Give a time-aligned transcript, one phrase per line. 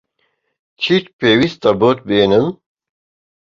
[0.81, 2.47] چیت پێویستە بۆت بێنم؟